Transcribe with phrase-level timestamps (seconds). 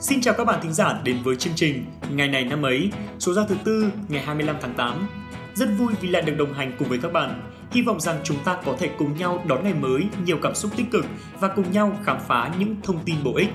[0.00, 3.34] Xin chào các bạn thính giả đến với chương trình Ngày này năm ấy, số
[3.34, 5.08] ra thứ tư ngày 25 tháng 8.
[5.54, 7.50] Rất vui vì lại được đồng hành cùng với các bạn.
[7.70, 10.70] Hy vọng rằng chúng ta có thể cùng nhau đón ngày mới nhiều cảm xúc
[10.76, 11.04] tích cực
[11.40, 13.48] và cùng nhau khám phá những thông tin bổ ích.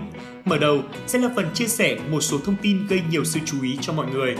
[0.46, 3.58] Mở đầu sẽ là phần chia sẻ một số thông tin gây nhiều sự chú
[3.64, 4.36] ý cho mọi người.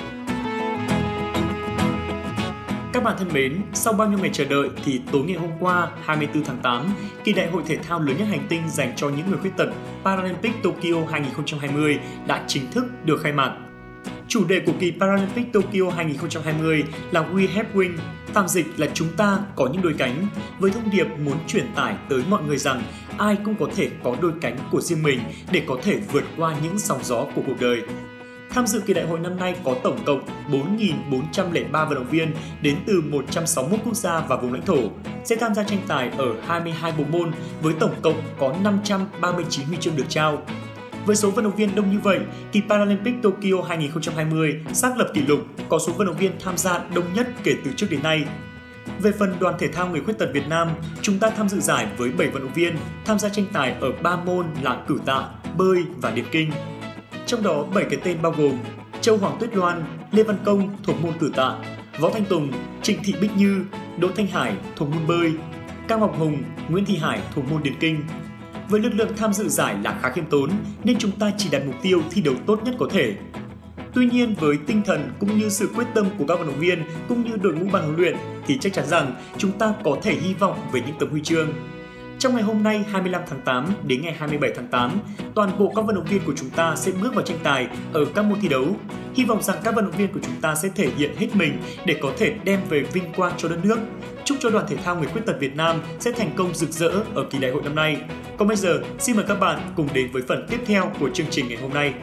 [2.94, 5.92] Các bạn thân mến, sau bao nhiêu ngày chờ đợi thì tối ngày hôm qua,
[6.06, 6.88] 24 tháng 8,
[7.24, 9.70] kỳ đại hội thể thao lớn nhất hành tinh dành cho những người khuyết tật
[10.04, 13.56] Paralympic Tokyo 2020 đã chính thức được khai mạc.
[14.28, 17.98] Chủ đề của kỳ Paralympic Tokyo 2020 là We Have Wings,
[18.34, 20.28] tạm dịch là chúng ta có những đôi cánh,
[20.60, 22.84] với thông điệp muốn truyền tải tới mọi người rằng
[23.18, 25.20] ai cũng có thể có đôi cánh của riêng mình
[25.52, 27.82] để có thể vượt qua những sóng gió của cuộc đời.
[28.54, 32.78] Tham dự kỳ đại hội năm nay có tổng cộng 4.403 vận động viên đến
[32.88, 34.80] từ 161 quốc gia và vùng lãnh thổ,
[35.24, 39.78] sẽ tham gia tranh tài ở 22 bộ môn với tổng cộng có 539 huy
[39.80, 40.42] chương được trao.
[41.06, 42.20] Với số vận động viên đông như vậy,
[42.52, 46.80] kỳ Paralympic Tokyo 2020 xác lập kỷ lục có số vận động viên tham gia
[46.96, 48.26] đông nhất kể từ trước đến nay.
[49.00, 50.70] Về phần đoàn thể thao người khuyết tật Việt Nam,
[51.02, 53.92] chúng ta tham dự giải với 7 vận động viên tham gia tranh tài ở
[54.04, 56.52] 3 môn là cử tạ, bơi và điền kinh.
[57.32, 58.58] Trong đó 7 cái tên bao gồm
[59.02, 61.58] Châu Hoàng Tuyết Loan, Lê Văn Công thuộc môn cử tạ,
[62.00, 62.52] Võ Thanh Tùng,
[62.82, 63.66] Trịnh Thị Bích Như,
[63.98, 65.32] Đỗ Thanh Hải thuộc môn bơi,
[65.88, 68.04] Cao Ngọc Hùng, Nguyễn Thị Hải thuộc môn điền kinh.
[68.70, 70.50] Với lực lượng tham dự giải là khá khiêm tốn
[70.84, 73.16] nên chúng ta chỉ đặt mục tiêu thi đấu tốt nhất có thể.
[73.94, 76.84] Tuy nhiên với tinh thần cũng như sự quyết tâm của các vận động viên
[77.08, 80.14] cũng như đội ngũ ban huấn luyện thì chắc chắn rằng chúng ta có thể
[80.14, 81.54] hy vọng về những tấm huy chương.
[82.22, 85.00] Trong ngày hôm nay 25 tháng 8 đến ngày 27 tháng 8,
[85.36, 88.06] toàn bộ các vận động viên của chúng ta sẽ bước vào tranh tài ở
[88.16, 88.76] các môn thi đấu.
[89.16, 91.58] Hy vọng rằng các vận động viên của chúng ta sẽ thể hiện hết mình
[91.86, 93.80] để có thể đem về vinh quang cho đất nước.
[94.26, 96.90] Chúc cho đoàn thể thao người khuyết tật Việt Nam sẽ thành công rực rỡ
[97.16, 98.02] ở kỳ đại hội năm nay.
[98.38, 101.28] Còn bây giờ, xin mời các bạn cùng đến với phần tiếp theo của chương
[101.30, 101.94] trình ngày hôm nay.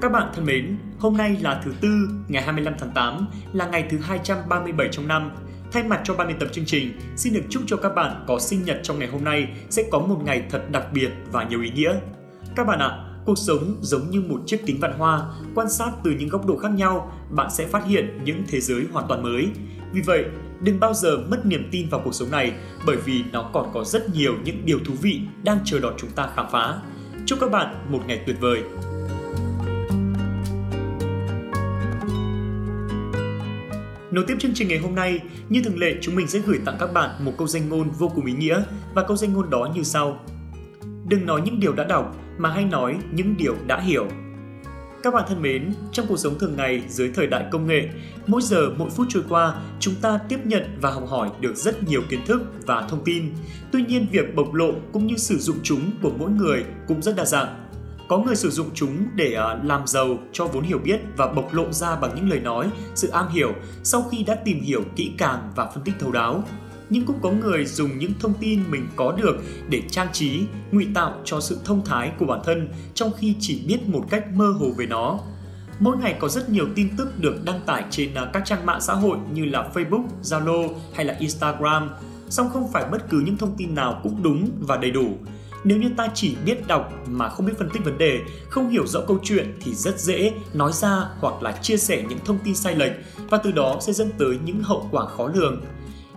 [0.00, 3.86] Các bạn thân mến, hôm nay là thứ tư, ngày 25 tháng 8, là ngày
[3.90, 5.30] thứ 237 trong năm.
[5.72, 8.38] Thay mặt cho ban biên tập chương trình, xin được chúc cho các bạn có
[8.38, 11.62] sinh nhật trong ngày hôm nay sẽ có một ngày thật đặc biệt và nhiều
[11.62, 11.94] ý nghĩa.
[12.56, 12.90] Các bạn ạ,
[13.26, 15.22] cuộc sống giống như một chiếc kính vạn hoa,
[15.54, 18.86] quan sát từ những góc độ khác nhau, bạn sẽ phát hiện những thế giới
[18.92, 19.48] hoàn toàn mới.
[19.92, 20.24] Vì vậy,
[20.60, 22.52] đừng bao giờ mất niềm tin vào cuộc sống này
[22.86, 26.10] bởi vì nó còn có rất nhiều những điều thú vị đang chờ đón chúng
[26.10, 26.78] ta khám phá.
[27.26, 28.62] Chúc các bạn một ngày tuyệt vời.
[34.10, 36.76] Nối tiếp chương trình ngày hôm nay, như thường lệ chúng mình sẽ gửi tặng
[36.80, 38.62] các bạn một câu danh ngôn vô cùng ý nghĩa
[38.94, 40.20] và câu danh ngôn đó như sau.
[41.08, 44.08] Đừng nói những điều đã đọc mà hãy nói những điều đã hiểu.
[45.02, 47.88] Các bạn thân mến, trong cuộc sống thường ngày dưới thời đại công nghệ,
[48.26, 51.82] mỗi giờ mỗi phút trôi qua, chúng ta tiếp nhận và học hỏi được rất
[51.88, 53.24] nhiều kiến thức và thông tin.
[53.72, 57.16] Tuy nhiên, việc bộc lộ cũng như sử dụng chúng của mỗi người cũng rất
[57.16, 57.69] đa dạng
[58.10, 61.54] có người sử dụng chúng để ờ, làm giàu cho vốn hiểu biết và bộc
[61.54, 65.12] lộ ra bằng những lời nói, sự am hiểu sau khi đã tìm hiểu kỹ
[65.18, 66.44] càng và phân tích thấu đáo.
[66.88, 69.36] Nhưng cũng có người dùng những thông tin mình có được
[69.68, 73.62] để trang trí, ngụy tạo cho sự thông thái của bản thân trong khi chỉ
[73.68, 75.18] biết một cách mơ hồ về nó.
[75.78, 78.80] Mỗi ngày có rất nhiều tin tức được đăng tải trên ờ, các trang mạng
[78.80, 81.90] xã hội như là Facebook, Zalo hay là Instagram,
[82.28, 85.18] song không phải bất cứ những thông tin nào cũng đúng và đầy đủ
[85.64, 88.86] nếu như ta chỉ biết đọc mà không biết phân tích vấn đề, không hiểu
[88.86, 92.54] rõ câu chuyện thì rất dễ nói ra hoặc là chia sẻ những thông tin
[92.54, 92.92] sai lệch
[93.30, 95.62] và từ đó sẽ dẫn tới những hậu quả khó lường.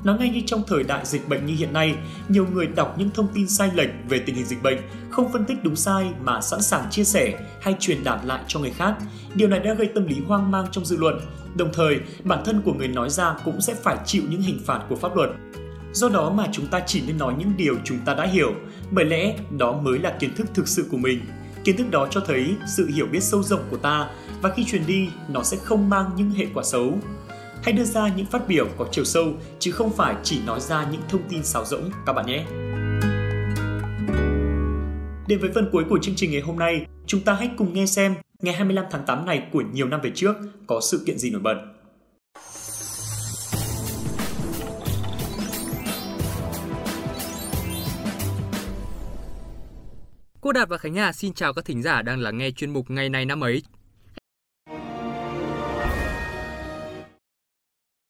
[0.03, 1.95] Nói ngay như trong thời đại dịch bệnh như hiện nay,
[2.27, 4.77] nhiều người đọc những thông tin sai lệch về tình hình dịch bệnh,
[5.09, 8.59] không phân tích đúng sai mà sẵn sàng chia sẻ hay truyền đạt lại cho
[8.59, 8.95] người khác.
[9.35, 11.19] Điều này đã gây tâm lý hoang mang trong dư luận.
[11.55, 14.81] Đồng thời, bản thân của người nói ra cũng sẽ phải chịu những hình phạt
[14.89, 15.29] của pháp luật.
[15.93, 18.53] Do đó mà chúng ta chỉ nên nói những điều chúng ta đã hiểu,
[18.91, 21.21] bởi lẽ đó mới là kiến thức thực sự của mình.
[21.63, 24.09] Kiến thức đó cho thấy sự hiểu biết sâu rộng của ta
[24.41, 26.97] và khi truyền đi nó sẽ không mang những hệ quả xấu.
[27.63, 30.87] Hãy đưa ra những phát biểu có chiều sâu chứ không phải chỉ nói ra
[30.91, 32.45] những thông tin xáo rỗng các bạn nhé.
[35.27, 37.85] Đến với phần cuối của chương trình ngày hôm nay, chúng ta hãy cùng nghe
[37.85, 40.35] xem ngày 25 tháng 8 này của nhiều năm về trước
[40.67, 41.72] có sự kiện gì nổi bật.
[50.43, 52.89] Cô Đạt và Khánh Hà xin chào các thính giả đang lắng nghe chuyên mục
[52.89, 53.63] Ngày này năm ấy.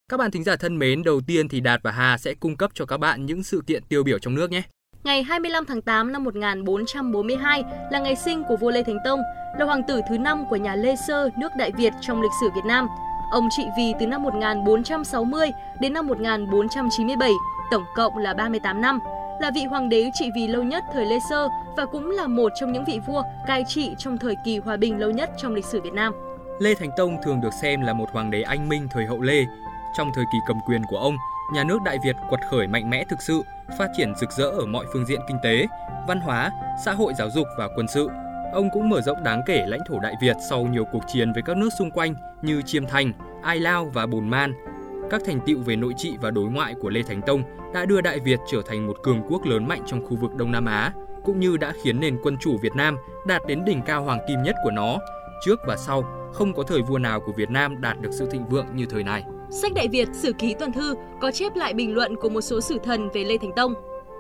[0.10, 2.72] Các bạn thính giả thân mến, đầu tiên thì Đạt và Hà sẽ cung cấp
[2.74, 4.62] cho các bạn những sự kiện tiêu biểu trong nước nhé.
[5.04, 9.20] Ngày 25 tháng 8 năm 1442 là ngày sinh của vua Lê Thánh Tông,
[9.60, 12.50] là hoàng tử thứ năm của nhà Lê Sơ, nước Đại Việt trong lịch sử
[12.56, 12.88] Việt Nam.
[13.32, 15.52] Ông trị vì từ năm 1460
[15.82, 17.32] đến năm 1497
[17.72, 19.00] tổng cộng là 38 năm,
[19.40, 21.48] là vị hoàng đế trị vì lâu nhất thời Lê Sơ
[21.78, 25.00] và cũng là một trong những vị vua cai trị trong thời kỳ hòa bình
[25.00, 26.14] lâu nhất trong lịch sử Việt Nam.
[26.60, 29.46] Lê Thánh Tông thường được xem là một hoàng đế anh minh thời hậu Lê.
[29.98, 31.18] Trong thời kỳ cầm quyền của ông,
[31.54, 33.42] nhà nước Đại Việt quật khởi mạnh mẽ thực sự,
[33.78, 35.68] phát triển rực rỡ ở mọi phương diện kinh tế,
[36.08, 36.52] văn hóa,
[36.86, 38.10] xã hội giáo dục và quân sự.
[38.54, 41.44] Ông cũng mở rộng đáng kể lãnh thổ Đại Việt sau nhiều cuộc chiến với
[41.46, 43.12] các nước xung quanh như Chiêm Thành,
[43.44, 44.54] Ai Lao và Bồn Man.
[45.10, 48.02] Các thành tựu về nội trị và đối ngoại của Lê Thánh Tông đã đưa
[48.02, 50.94] Đại Việt trở thành một cường quốc lớn mạnh trong khu vực Đông Nam Á,
[51.24, 52.98] cũng như đã khiến nền quân chủ Việt Nam
[53.28, 54.98] đạt đến đỉnh cao hoàng kim nhất của nó.
[55.46, 56.04] Trước và sau,
[56.34, 59.04] không có thời vua nào của Việt Nam đạt được sự thịnh vượng như thời
[59.04, 59.24] này.
[59.50, 62.62] Sách Đại Việt Sử ký toàn thư có chép lại bình luận của một số
[62.62, 63.74] sử thần về Lê Thánh Tông.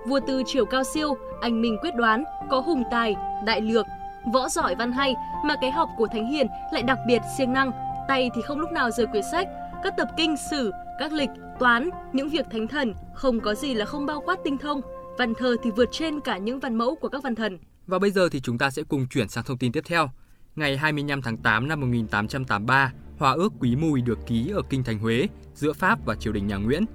[0.07, 3.15] Vua tư triều cao siêu, anh minh quyết đoán, có hùng tài,
[3.45, 3.85] đại lược,
[4.33, 5.15] võ giỏi văn hay
[5.45, 7.71] mà cái học của Thánh Hiền lại đặc biệt siêng năng,
[8.07, 9.47] tay thì không lúc nào rời quyển sách,
[9.83, 13.85] các tập kinh sử, các lịch, toán, những việc thánh thần không có gì là
[13.85, 14.81] không bao quát tinh thông.
[15.17, 17.59] Văn thơ thì vượt trên cả những văn mẫu của các văn thần.
[17.87, 20.09] Và bây giờ thì chúng ta sẽ cùng chuyển sang thông tin tiếp theo.
[20.55, 24.99] Ngày 25 tháng 8 năm 1883, Hòa ước Quý Mùi được ký ở Kinh Thành
[24.99, 26.85] Huế giữa Pháp và triều đình nhà Nguyễn.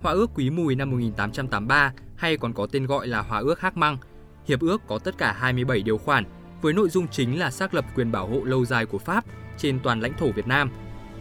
[0.00, 3.76] Hòa ước Quý Mùi năm 1883 hay còn có tên gọi là Hòa ước Hác
[3.76, 3.96] Măng.
[4.46, 6.24] Hiệp ước có tất cả 27 điều khoản
[6.62, 9.24] với nội dung chính là xác lập quyền bảo hộ lâu dài của Pháp
[9.58, 10.70] trên toàn lãnh thổ Việt Nam.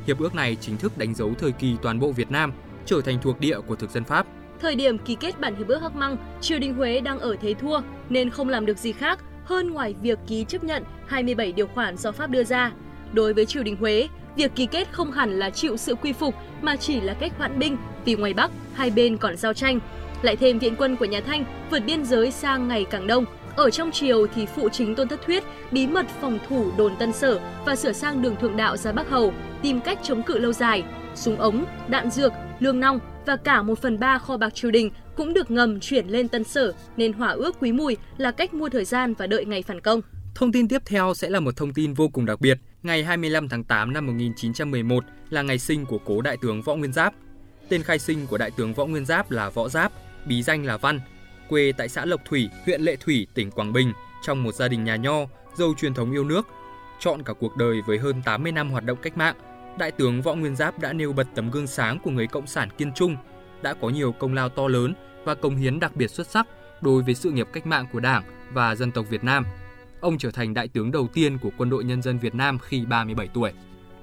[0.09, 2.53] Hiệp ước này chính thức đánh dấu thời kỳ toàn bộ Việt Nam
[2.85, 4.27] trở thành thuộc địa của thực dân Pháp.
[4.61, 7.53] Thời điểm ký kết bản hiệp ước Hắc Măng, triều đình Huế đang ở thế
[7.53, 11.67] thua nên không làm được gì khác hơn ngoài việc ký chấp nhận 27 điều
[11.67, 12.71] khoản do Pháp đưa ra.
[13.13, 16.35] Đối với triều đình Huế, việc ký kết không hẳn là chịu sự quy phục
[16.61, 19.79] mà chỉ là cách hoãn binh vì ngoài Bắc hai bên còn giao tranh.
[20.21, 23.25] Lại thêm viện quân của nhà Thanh vượt biên giới sang ngày càng đông.
[23.59, 27.13] Ở trong triều thì phụ chính Tôn Thất Thuyết bí mật phòng thủ đồn Tân
[27.13, 30.53] Sở và sửa sang đường thượng đạo ra Bắc Hầu, tìm cách chống cự lâu
[30.53, 30.83] dài.
[31.15, 34.91] Súng ống, đạn dược, lương nong và cả một phần ba kho bạc triều đình
[35.15, 38.69] cũng được ngầm chuyển lên Tân Sở nên hỏa ước Quý Mùi là cách mua
[38.69, 40.01] thời gian và đợi ngày phản công.
[40.35, 42.57] Thông tin tiếp theo sẽ là một thông tin vô cùng đặc biệt.
[42.83, 46.93] Ngày 25 tháng 8 năm 1911 là ngày sinh của cố đại tướng Võ Nguyên
[46.93, 47.13] Giáp.
[47.69, 49.91] Tên khai sinh của đại tướng Võ Nguyên Giáp là Võ Giáp,
[50.27, 50.99] bí danh là Văn,
[51.49, 54.83] quê tại xã Lộc Thủy, huyện Lệ Thủy, tỉnh Quảng Bình, trong một gia đình
[54.83, 55.17] nhà nho,
[55.53, 56.47] giàu truyền thống yêu nước.
[56.99, 59.35] Chọn cả cuộc đời với hơn 80 năm hoạt động cách mạng,
[59.79, 62.69] Đại tướng Võ Nguyên Giáp đã nêu bật tấm gương sáng của người cộng sản
[62.77, 63.15] kiên trung,
[63.61, 64.93] đã có nhiều công lao to lớn
[65.25, 66.47] và công hiến đặc biệt xuất sắc
[66.81, 68.23] đối với sự nghiệp cách mạng của Đảng
[68.53, 69.45] và dân tộc Việt Nam.
[70.01, 72.85] Ông trở thành đại tướng đầu tiên của Quân đội Nhân dân Việt Nam khi
[72.85, 73.51] 37 tuổi.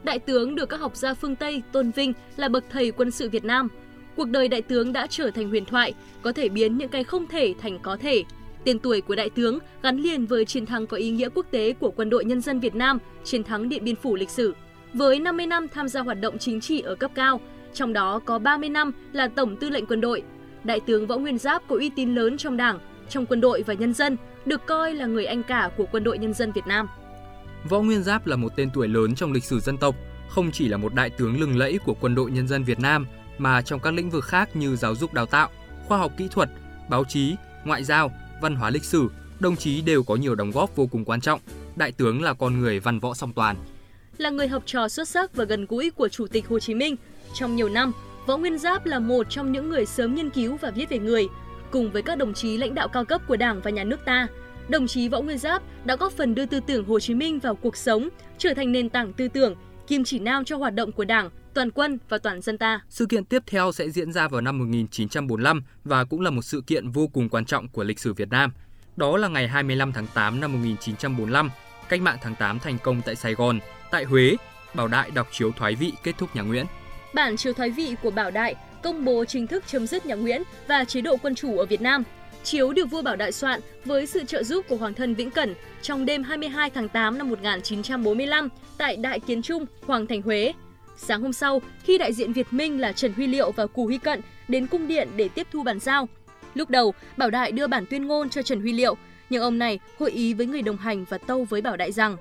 [0.03, 3.31] Đại tướng được các học gia phương Tây tôn vinh là bậc thầy quân sự
[3.31, 3.69] Việt Nam.
[4.17, 7.27] Cuộc đời đại tướng đã trở thành huyền thoại, có thể biến những cái không
[7.27, 8.25] thể thành có thể.
[8.65, 11.73] Tên tuổi của đại tướng gắn liền với chiến thắng có ý nghĩa quốc tế
[11.73, 14.55] của Quân đội Nhân dân Việt Nam, chiến thắng Điện Biên Phủ lịch sử.
[14.95, 17.41] Với 50 năm tham gia hoạt động chính trị ở cấp cao,
[17.75, 20.23] trong đó có 30 năm là Tổng tư lệnh quân đội,
[20.65, 22.79] Đại tướng Võ Nguyên Giáp có uy tín lớn trong Đảng,
[23.09, 24.17] trong quân đội và nhân dân,
[24.47, 26.89] được coi là người anh cả của quân đội nhân dân Việt Nam.
[27.69, 29.95] Võ Nguyên Giáp là một tên tuổi lớn trong lịch sử dân tộc,
[30.29, 33.07] không chỉ là một đại tướng lừng lẫy của quân đội nhân dân Việt Nam
[33.39, 35.51] mà trong các lĩnh vực khác như giáo dục đào tạo,
[35.87, 36.49] khoa học kỹ thuật,
[36.89, 39.09] báo chí, ngoại giao, văn hóa lịch sử,
[39.41, 41.41] đồng chí đều có nhiều đóng góp vô cùng quan trọng.
[41.77, 43.57] Đại tướng là con người văn võ song toàn.
[44.19, 46.97] Là người học trò xuất sắc và gần gũi của Chủ tịch Hồ Chí Minh,
[47.35, 47.93] trong nhiều năm,
[48.27, 51.29] Võ Nguyên Giáp là một trong những người sớm nghiên cứu và viết về người,
[51.71, 54.27] cùng với các đồng chí lãnh đạo cao cấp của Đảng và Nhà nước ta.
[54.69, 57.55] Đồng chí Võ Nguyên Giáp đã góp phần đưa tư tưởng Hồ Chí Minh vào
[57.55, 58.09] cuộc sống,
[58.39, 59.55] trở thành nền tảng tư tưởng,
[59.87, 62.81] kim chỉ nam cho hoạt động của Đảng, toàn quân và toàn dân ta.
[62.89, 66.63] Sự kiện tiếp theo sẽ diễn ra vào năm 1945 và cũng là một sự
[66.67, 68.53] kiện vô cùng quan trọng của lịch sử Việt Nam.
[68.97, 71.51] Đó là ngày 25 tháng 8 năm 1945,
[71.89, 73.59] cách mạng tháng 8 thành công tại Sài Gòn,
[73.91, 74.37] tại Huế,
[74.75, 76.67] Bảo Đại đọc chiếu thoái vị kết thúc nhà Nguyễn.
[77.15, 80.43] Bản chiếu thoái vị của Bảo Đại công bố chính thức chấm dứt nhà Nguyễn
[80.69, 82.03] và chế độ quân chủ ở Việt Nam.
[82.45, 85.55] Chiếu được vua Bảo Đại soạn với sự trợ giúp của Hoàng thân Vĩnh Cẩn
[85.83, 88.49] trong đêm 22 tháng 8 năm 1945
[88.79, 90.53] tại Đại Kiến Trung, Hoàng thành Huế.
[90.97, 93.99] Sáng hôm sau, khi đại diện Việt Minh là Trần Huy Liệu và Cù Huy
[93.99, 96.09] Cận đến cung điện để tiếp thu bản giao,
[96.55, 98.97] lúc đầu Bảo Đại đưa bản tuyên ngôn cho Trần Huy Liệu,
[99.31, 102.17] nhưng ông này hội ý với người đồng hành và tâu với Bảo Đại rằng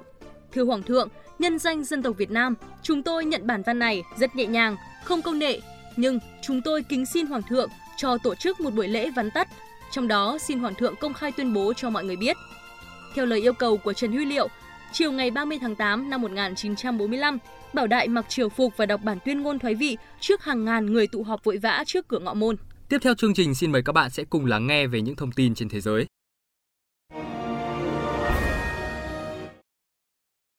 [0.51, 4.03] Thưa Hoàng thượng, nhân danh dân tộc Việt Nam, chúng tôi nhận bản văn này
[4.17, 5.59] rất nhẹ nhàng, không công nệ,
[5.95, 9.47] nhưng chúng tôi kính xin Hoàng thượng cho tổ chức một buổi lễ vắn tắt,
[9.91, 12.37] trong đó xin Hoàng thượng công khai tuyên bố cho mọi người biết.
[13.15, 14.47] Theo lời yêu cầu của Trần Huy Liệu,
[14.95, 17.37] chiều ngày 30 tháng 8 năm 1945,
[17.73, 20.85] Bảo Đại mặc triều phục và đọc bản tuyên ngôn thoái vị trước hàng ngàn
[20.85, 22.55] người tụ họp vội vã trước cửa ngọ môn.
[22.89, 25.31] Tiếp theo chương trình xin mời các bạn sẽ cùng lắng nghe về những thông
[25.31, 26.05] tin trên thế giới.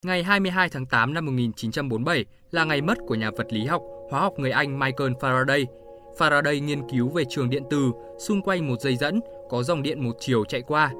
[0.07, 4.21] Ngày 22 tháng 8 năm 1947 là ngày mất của nhà vật lý học, hóa
[4.21, 5.64] học người Anh Michael Faraday.
[6.19, 10.05] Faraday nghiên cứu về trường điện từ xung quanh một dây dẫn có dòng điện
[10.05, 10.93] một chiều chạy qua.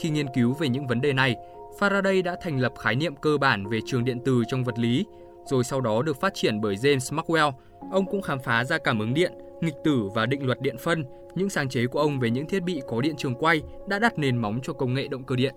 [0.00, 1.36] Khi nghiên cứu về những vấn đề này,
[1.78, 5.04] Faraday đã thành lập khái niệm cơ bản về trường điện từ trong vật lý,
[5.44, 7.52] rồi sau đó được phát triển bởi James Maxwell.
[7.90, 11.04] Ông cũng khám phá ra cảm ứng điện, nghịch tử và định luật điện phân.
[11.34, 14.18] Những sáng chế của ông về những thiết bị có điện trường quay đã đặt
[14.18, 15.54] nền móng cho công nghệ động cơ điện.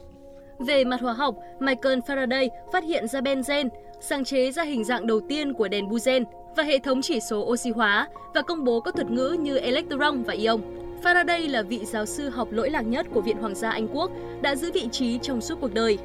[0.60, 3.70] Về mặt hóa học, Michael Faraday phát hiện ra benzen,
[4.02, 6.24] sáng chế ra hình dạng đầu tiên của đèn buzen
[6.58, 10.24] và hệ thống chỉ số oxy hóa và công bố các thuật ngữ như electron
[10.24, 10.62] và ion.
[11.06, 14.12] Faraday là vị giáo sư học lỗi lạc nhất của Viện Hoàng gia Anh Quốc,
[14.42, 15.98] đã giữ vị trí trong suốt cuộc đời.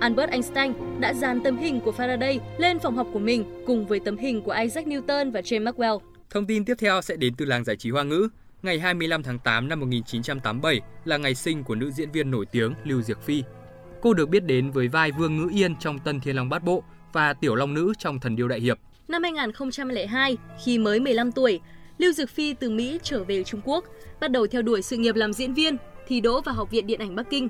[0.00, 4.00] Albert Einstein đã dán tấm hình của Faraday lên phòng học của mình cùng với
[4.00, 5.98] tấm hình của Isaac Newton và James Maxwell.
[6.30, 8.28] Thông tin tiếp theo sẽ đến từ làng giải trí Hoa ngữ.
[8.62, 12.74] Ngày 25 tháng 8 năm 1987 là ngày sinh của nữ diễn viên nổi tiếng
[12.84, 13.42] Lưu Diệc Phi.
[14.02, 16.82] Cô được biết đến với vai Vương Ngữ Yên trong Tân Thiên Long Bát Bộ
[17.12, 18.78] và Tiểu Long Nữ trong Thần Điêu Đại Hiệp.
[19.08, 21.60] Năm 2002, khi mới 15 tuổi,
[21.98, 23.84] Lưu Dược Phi từ Mỹ trở về Trung Quốc,
[24.20, 25.76] bắt đầu theo đuổi sự nghiệp làm diễn viên,
[26.06, 27.48] thi đỗ vào Học viện Điện ảnh Bắc Kinh.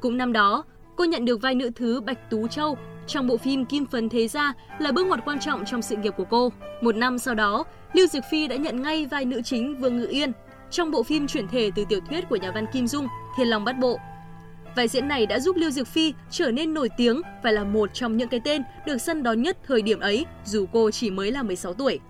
[0.00, 0.64] Cũng năm đó,
[0.96, 4.28] cô nhận được vai nữ thứ Bạch Tú Châu trong bộ phim Kim Phấn Thế
[4.28, 6.52] Gia là bước ngoặt quan trọng trong sự nghiệp của cô.
[6.80, 10.06] Một năm sau đó, Lưu Dược Phi đã nhận ngay vai nữ chính Vương Ngự
[10.06, 10.32] Yên
[10.70, 13.64] trong bộ phim chuyển thể từ tiểu thuyết của nhà văn Kim Dung, Thiên Long
[13.64, 13.98] Bát Bộ.
[14.76, 17.94] Vai diễn này đã giúp Lưu Dực Phi trở nên nổi tiếng và là một
[17.94, 21.32] trong những cái tên được săn đón nhất thời điểm ấy dù cô chỉ mới
[21.32, 22.00] là 16 tuổi.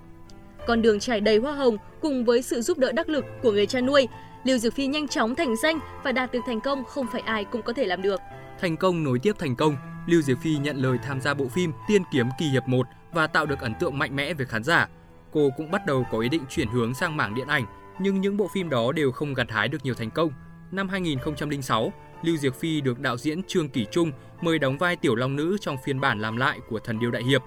[0.67, 3.67] Con đường trải đầy hoa hồng cùng với sự giúp đỡ đắc lực của người
[3.67, 4.09] cha nuôi,
[4.45, 7.45] Lưu Diệc Phi nhanh chóng thành danh và đạt được thành công không phải ai
[7.45, 8.21] cũng có thể làm được.
[8.61, 11.73] Thành công nối tiếp thành công, Lưu Diệc Phi nhận lời tham gia bộ phim
[11.89, 14.89] Tiên kiếm kỳ hiệp 1 và tạo được ấn tượng mạnh mẽ với khán giả.
[15.33, 17.65] Cô cũng bắt đầu có ý định chuyển hướng sang mảng điện ảnh,
[17.99, 20.31] nhưng những bộ phim đó đều không gặt hái được nhiều thành công.
[20.73, 21.93] Năm 2006,
[22.23, 25.57] Lưu Diệc Phi được đạo diễn Trương Kỷ Trung mời đóng vai Tiểu Long Nữ
[25.61, 27.43] trong phiên bản làm lại của Thần Điêu Đại Hiệp.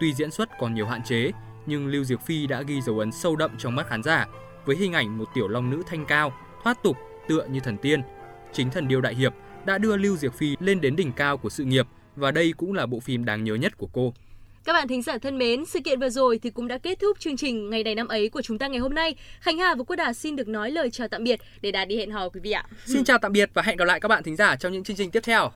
[0.00, 1.30] Tuy diễn xuất còn nhiều hạn chế,
[1.68, 4.26] nhưng Lưu Diệc Phi đã ghi dấu ấn sâu đậm trong mắt khán giả
[4.64, 6.32] với hình ảnh một Tiểu Long Nữ thanh cao,
[6.64, 6.96] thoát tục,
[7.28, 8.00] tựa như thần tiên.
[8.52, 9.32] Chính Thần Điêu Đại Hiệp
[9.66, 12.72] đã đưa Lưu Diệc Phi lên đến đỉnh cao của sự nghiệp và đây cũng
[12.72, 14.14] là bộ phim đáng nhớ nhất của cô.
[14.64, 17.20] Các bạn thính giả thân mến, sự kiện vừa rồi thì cũng đã kết thúc
[17.20, 19.14] chương trình ngày này năm ấy của chúng ta ngày hôm nay.
[19.40, 21.96] Khánh Hà và Quốc Đà xin được nói lời chào tạm biệt để Đà đi
[21.96, 22.64] hẹn hò quý vị ạ.
[22.86, 24.96] Xin chào tạm biệt và hẹn gặp lại các bạn thính giả trong những chương
[24.96, 25.50] trình tiếp theo.